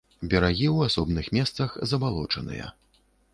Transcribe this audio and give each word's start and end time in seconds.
Берагі 0.29 0.67
ў 0.75 0.87
асобных 0.91 1.29
месцах 1.37 1.77
забалочаныя. 1.93 2.73